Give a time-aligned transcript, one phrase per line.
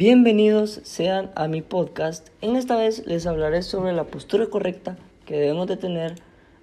[0.00, 2.30] Bienvenidos sean a mi podcast.
[2.40, 6.14] En esta vez les hablaré sobre la postura correcta que debemos de tener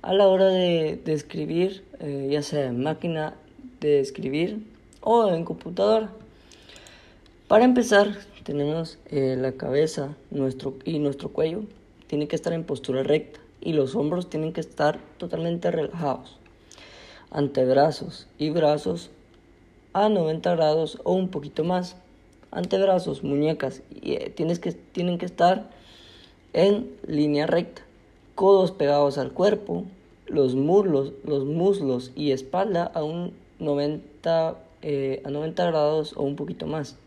[0.02, 3.36] a la hora de, escribir, eh, ya sea en máquina
[3.80, 4.66] de escribir
[5.02, 6.10] o en computadora.
[7.48, 11.62] Para empezar, tenemos eh, la cabeza nuestro, y nuestro cuello
[12.08, 16.40] tiene que estar en postura recta y los hombros tienen que estar totalmente relajados.
[17.30, 19.12] Antebrazos y brazos
[19.94, 21.98] a 90 grados o un poquito más.
[22.52, 25.70] Antebrazos, muñecas, y, eh, tienes que, tienen que estar
[26.54, 27.84] en línea recta.
[28.36, 29.84] Codos pegados al cuerpo,
[30.28, 36.36] los muslos, los muslos y espalda a un 90, eh, a 90 grados o un
[36.36, 36.98] poquito más.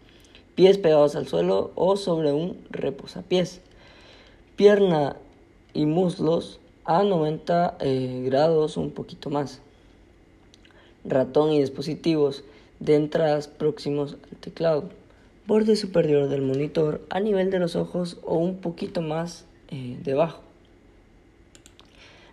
[0.54, 3.60] Pies pegados al suelo o sobre un reposapiés.
[4.56, 5.16] Pierna
[5.72, 9.60] y muslos a 90 eh, grados un poquito más.
[11.04, 12.44] Ratón y dispositivos
[12.78, 14.90] de entradas próximos al teclado,
[15.46, 20.42] borde superior del monitor a nivel de los ojos o un poquito más eh, debajo.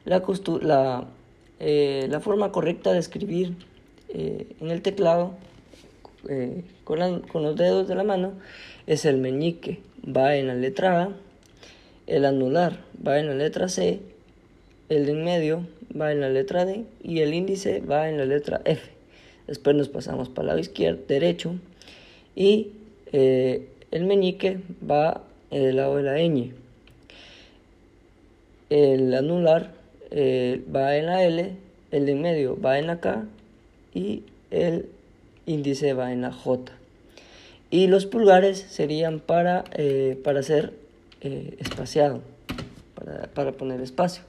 [0.05, 0.23] La,
[0.61, 1.07] la,
[1.59, 3.53] eh, la, forma correcta de escribir
[4.09, 5.33] eh, en el teclado
[6.83, 8.33] con, con, los dedos de la mano
[8.85, 11.09] es el meñique, va en la letra A,
[12.05, 13.99] el anular va en la letra C,
[14.89, 15.65] el en medio
[15.99, 18.89] va en la letra D y el índice va en la letra F.
[19.47, 21.55] Después nos pasamos para el lado izquierdo, derecho.
[22.35, 22.71] Y
[23.11, 26.53] eh, el meñique va en el lado de la ñ.
[28.69, 29.73] El anular
[30.11, 31.55] eh, va en la L,
[31.91, 33.25] el de en medio va en la K
[33.93, 34.89] y el
[35.45, 36.73] índice va en la J.
[37.69, 40.73] Y los pulgares serían para, eh, para ser
[41.19, 42.21] espaciado,
[42.95, 44.23] para, para poner espacio.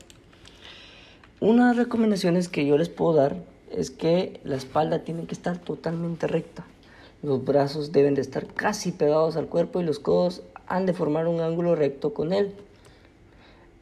[1.39, 3.37] Unas recomendaciones que yo les puedo dar
[3.71, 6.67] es que la espalda tiene que estar totalmente recta.
[7.23, 11.27] Los brazos deben de estar casi pegados al cuerpo y los codos han de formar
[11.27, 12.55] un ángulo recto con él.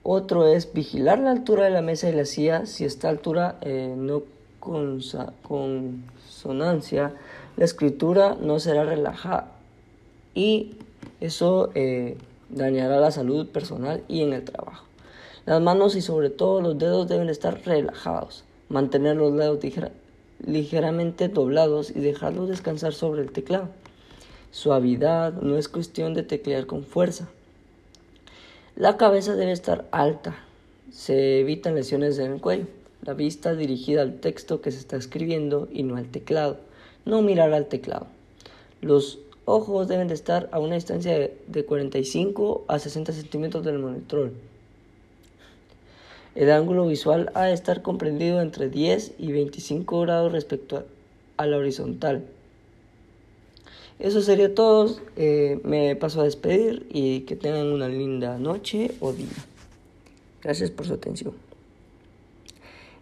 [0.02, 2.64] Otro es vigilar la altura de la mesa y la silla.
[2.64, 4.22] Si esta altura eh, no
[4.60, 5.00] con
[5.42, 7.12] consonancia,
[7.56, 9.52] la escritura no será relajada
[10.34, 10.76] y
[11.20, 12.16] eso eh,
[12.50, 14.84] dañará la salud personal y en el trabajo.
[15.46, 18.44] Las manos y sobre todo los dedos deben estar relajados.
[18.68, 19.60] Mantener los dedos
[20.46, 23.68] ligeramente doblados y dejarlos descansar sobre el teclado.
[24.52, 27.28] Suavidad no es cuestión de teclear con fuerza.
[28.76, 30.36] La cabeza debe estar alta.
[30.90, 32.66] Se evitan lesiones en el cuello.
[33.02, 36.58] La vista dirigida al texto que se está escribiendo y no al teclado.
[37.04, 38.06] No mirar al teclado.
[38.80, 44.32] Los ojos deben de estar a una distancia de 45 a 60 centímetros del monitor.
[46.36, 50.84] El ángulo visual ha de estar comprendido entre 10 y 25 grados respecto
[51.38, 52.26] a, la horizontal.
[53.98, 54.94] Eso sería todo.
[55.16, 59.32] Eh, me paso a despedir y que tengan una linda noche o día.
[60.42, 61.32] Gracias por su atención.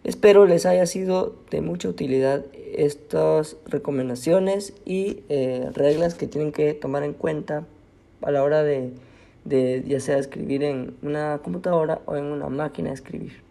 [0.05, 6.73] Espero les haya sido de mucha utilidad estas recomendaciones y eh, reglas que tienen que
[6.73, 7.65] tomar en cuenta
[8.21, 8.91] a la hora de
[9.45, 13.43] de ya sea escribir en una computadora o en una máquina de escribir.